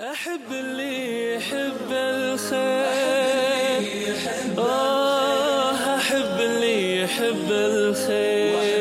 [0.00, 2.58] أحب اللي يحب الخير.
[4.58, 8.78] آه أحب اللي يحب الخير.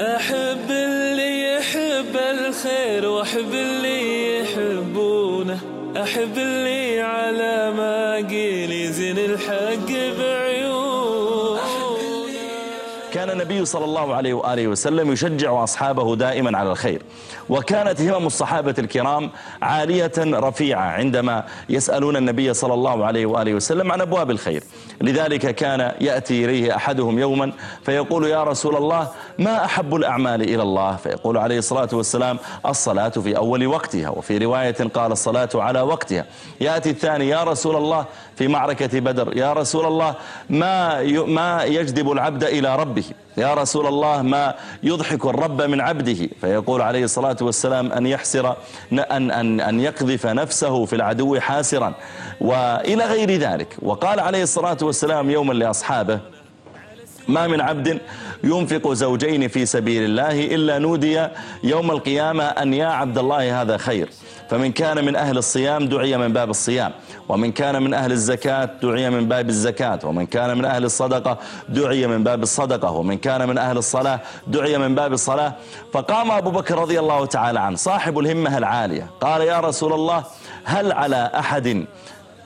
[0.00, 5.58] أحب اللي يحب الخير وأحب اللي يحبونه.
[5.96, 6.83] أحب اللي
[13.14, 17.02] كان النبي صلى الله عليه وآله وسلم يشجع أصحابه دائما على الخير.
[17.48, 19.30] وكانت همم الصحابة الكرام
[19.62, 24.62] عالية رفيعة عندما يسألون النبي صلى الله عليه وآله وسلم عن أبواب الخير.
[25.00, 27.52] لذلك كان يأتي إليه أحدهم يوما
[27.84, 29.08] فيقول يا رسول الله
[29.38, 34.08] ما أحب الأعمال إلى الله؟ فيقول عليه الصلاة والسلام الصلاة في أول وقتها.
[34.08, 36.24] وفي رواية قال الصلاة على وقتها.
[36.60, 40.14] يأتي الثاني يا رسول الله في معركة بدر يا رسول الله
[40.50, 43.03] ما ما يجذب العبد إلى ربه؟
[43.36, 46.28] يا رسول الله ما يضحك الرب من عبده.
[46.40, 48.56] فيقول عليه الصلاة والسلام أن يحسر
[48.92, 51.94] أن, أن, أن يقذف نفسه في العدو حاسرا
[52.40, 53.76] وإلى غير ذلك.
[53.82, 56.20] وقال عليه الصلاة والسلام يوما لأصحابه
[57.28, 58.00] ما من عبد
[58.44, 61.26] ينفق زوجين في سبيل الله إلا نودي
[61.64, 64.08] يوم القيامة أن يا عبد الله هذا خير.
[64.50, 66.92] فمن كان من أهل الصيام دعي من باب الصيام
[67.28, 72.06] ومن كان من أهل الزكاة دعي من باب الزكاة ومن كان من أهل الصدقة دعي
[72.06, 75.52] من باب الصدقة ومن كان من أهل الصلاة دعي من باب الصلاة.
[75.92, 80.24] فقام أبو بكر رضي الله تعالى عنه صاحب الهمة العالية قال يا رسول الله
[80.64, 81.86] هل على أحد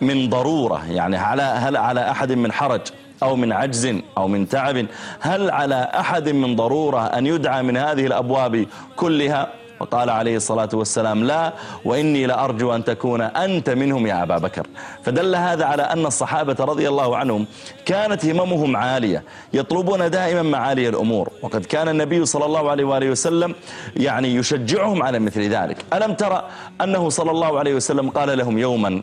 [0.00, 2.80] من ضرورة يعني على هل على أحد من حرج
[3.22, 4.86] أو من عجز أو من تعب؟
[5.20, 9.48] هل على أحد من ضرورة أن يدعى من هذه الأبواب كلها؟
[9.80, 11.52] وقال عليه الصلاة والسلام لا
[11.84, 14.66] وإني لأرجو أن تكون أنت منهم يا أبا بكر.
[15.04, 17.46] فدل هذا على أن الصحابة رضي الله عنهم
[17.86, 21.30] كانت هممهم عالية يطلبون دائما معالي الأمور.
[21.42, 23.54] وقد كان النبي صلى الله عليه وآله وسلم
[23.96, 25.84] يعني يشجعهم على مثل ذلك.
[25.94, 26.48] ألم ترى
[26.80, 29.02] أنه صلى الله عليه وسلم قال لهم يوما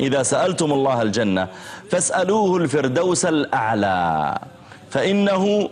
[0.00, 1.48] إذا سألتم الله الجنة
[1.90, 4.38] فاسألوه الفردوس الأعلى.
[4.90, 5.68] فإنه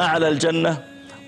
[0.00, 0.78] أعلى الجنة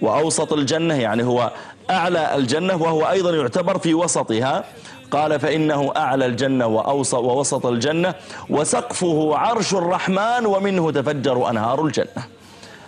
[0.03, 1.51] وأوسط الجنة يعني هو
[1.91, 4.65] أعلى الجنة وهو أيضا يعتبر في وسطها.
[5.11, 8.15] قال فإنه أعلى الجنة وأوسط ووسط الجنة
[8.51, 12.25] وسقفه عرش الرحمن ومنه تفجر أنهار الجنة.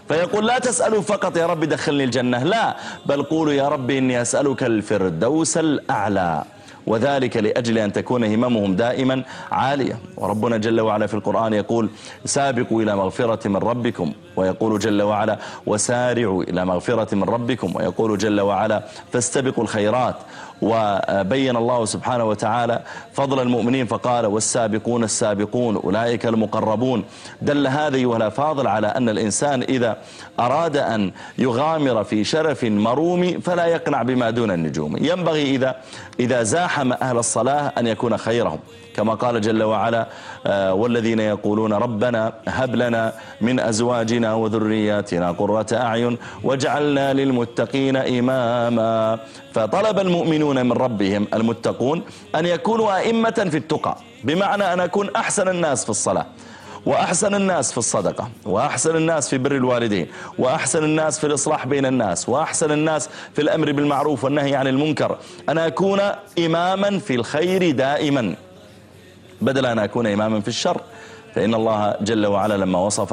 [0.09, 4.62] فيقول لا تسألوا فقط يا رب دخلني الجنة لا بل قولوا يا رب إني أسألك
[4.62, 6.45] الفردوس الأعلى.
[6.86, 9.98] وذلك لأجل أن تكون هممهم دائما عالية.
[10.16, 11.91] وربنا جل وعلا في القرآن يقول
[12.24, 14.12] سابقوا إلى مغفرة من ربكم.
[14.36, 17.76] ويقول جل وعلا وسارعوا إلى مغفرة من ربكم.
[17.76, 18.82] ويقول جل وعلا
[19.12, 20.16] فاستبقوا الخيرات.
[20.62, 27.05] وبين الله سبحانه وتعالى فضل المؤمنين فقال والسابقون السابقون أولئك المقربون
[27.43, 29.97] دل هذا أيها فاضل على أن الإنسان إذا
[30.41, 34.97] أراد أن يغامر في شرف مروم فلا يقنع بما دون النجوم.
[34.97, 35.77] ينبغي إذا,
[36.21, 38.59] إذا زاحم أهل الصلاة أن يكون خيرهم.
[38.97, 40.06] كما قال جل وعلا
[40.47, 49.19] آه، والذين يقولون ربنا هب لنا من أزواجنا وذرياتنا قرة أعين واجعلنا للمتقين إماما
[49.55, 52.03] فطلب المؤمنون من ربهم المتقون
[52.34, 53.97] أن يكونوا أئمة في التقى.
[54.25, 56.27] بمعنى أن أكون أحسن الناس في الصلاة
[56.87, 60.07] وأحسن الناس في الصدقة وأحسن الناس في بر الوالدين
[60.39, 65.19] وأحسن الناس في الإصلاح بين الناس وأحسن الناس في الأمر بالمعروف والنهي عن المنكر.
[65.49, 66.01] أن أكون
[66.39, 68.34] إماما في الخير دائما.
[69.41, 70.81] بدل أن أكون إماما في الشر.
[71.36, 73.12] فإن الله جل وعلا لما وصف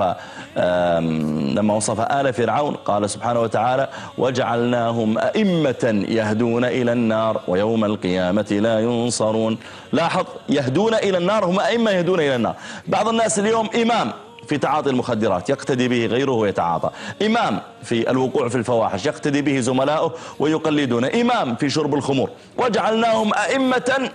[1.58, 8.80] لما وصف آل فرعون قال سبحانه وتعالى وجعلناهم أئمة يهدون إلى النار ويوم القيامة لا
[8.80, 9.58] ينصرون.
[9.92, 12.56] لاحظ يهدون إلى النار هم أئمة يهدون إلى النار.
[12.88, 14.12] بعض الناس اليوم إمام
[14.48, 16.90] في تعاطي المخدرات يقتدي به غيره ويتعاطى.
[17.22, 24.10] إمام في الوقوع في الفواحش يقتدي به زملاؤه ويقلدون إمام في شرب الخمور وجعلناهم أئمة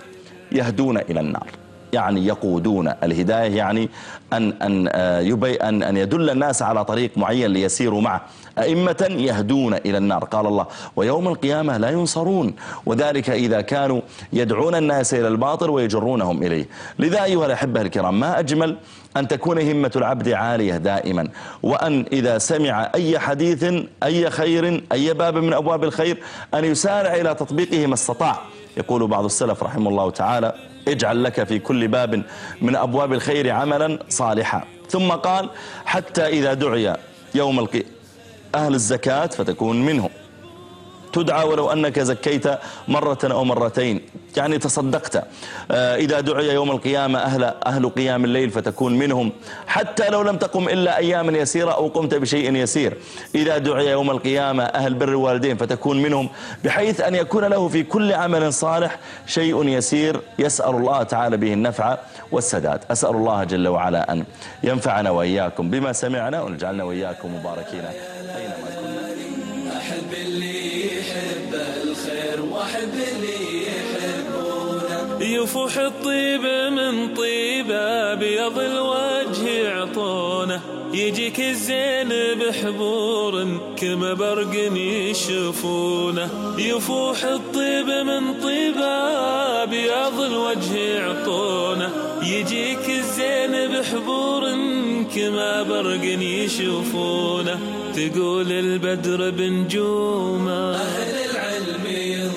[0.51, 1.47] يهدون إلى النار.
[1.93, 2.93] يعني يقودون.
[3.03, 3.89] الهداية يعني
[4.33, 8.21] أن, أن, آه، يبي أن, أن يدل الناس على طريق معين ليسيروا معه.
[8.59, 10.23] أئمة يهدون إلى النار.
[10.23, 12.53] قال الله ويوم القيامة لا ينصرون.
[12.85, 14.01] وذلك إذا كانوا
[14.33, 16.65] يدعون الناس إلى الباطل ويجرونهم إليه.
[16.99, 18.77] لذا أيها الأحبة الكرام ما أجمل
[19.17, 21.27] أن تكون همة العبد عالية دائما
[21.63, 26.17] وأن إذا سمع أي حديث أي خير أي باب من أبواب الخير
[26.53, 28.39] أن يسارع إلى تطبيقه ما استطاع.
[28.77, 30.53] يقول بعض السلف رحمه الله تعالى
[30.91, 32.23] اجعل لك في كل باب
[32.61, 34.63] من أبواب الخير عملا صالحا.
[34.89, 35.49] ثم قال
[35.85, 36.95] حتى إذا دعي
[37.35, 37.85] يوم القيامة
[38.55, 40.09] أهل الزكاة فتكون منهم.
[41.13, 42.47] تدعى ولو أنك زكيت
[42.87, 44.01] مرة أو مرتين.
[44.37, 45.15] يعني تصدقت.
[45.71, 49.31] آه، إذا دعي يوم القيامة أهل, أهل قيام الليل فتكون منهم.
[49.67, 52.97] حتى لو لم تقم إلا أياما يسيرة أو قمت بشيء يسير.
[53.35, 56.29] إذا دعي يوم القيامة أهل بر الوالدين فتكون منهم.
[56.63, 60.21] بحيث أن يكون له في كل عمل صالح شيء يسير.
[60.39, 61.97] يسأل الله تعالى به النفع
[62.31, 62.81] والسداد.
[62.91, 64.23] أسأل الله جل وعلا أن
[64.63, 68.78] ينفعنا وإياكم بما سمعنا ونجعلنا وإياكم مباركين أينما
[72.83, 75.25] اللي يحبونه.
[75.25, 76.41] يفوح الطيب
[76.71, 80.61] من طيبه بيض الوجه يعطونه.
[80.93, 82.09] يجيك الزين
[82.39, 86.29] بحبور كما برق يشوفونه.
[86.57, 91.89] يفوح الطيب من طيبه بيض الوجه يعطونه.
[92.23, 94.43] يجيك الزين بحبور
[95.15, 97.59] كما برق يشوفونه.
[97.95, 101.28] تقول البدر بنجومه أهل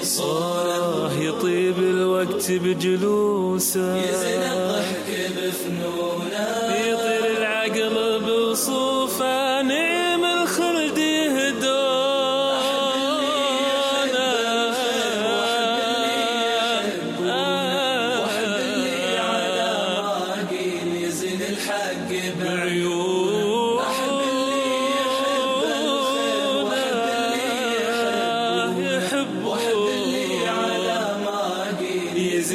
[0.02, 3.96] ينصونه يطيب الوقت بجلوسه.
[3.96, 5.31] يزن الضحك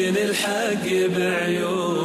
[0.09, 0.85] الحق
[1.17, 1.96] بعيون.